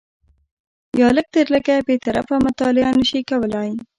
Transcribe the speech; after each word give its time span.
یا 0.99 1.07
لږ 1.15 1.27
تر 1.35 1.45
لږه 1.55 1.75
بې 1.87 1.95
طرفه 2.05 2.35
مطالعه 2.47 2.91
نه 2.99 3.05
شي 3.09 3.21
کولای 3.29 3.71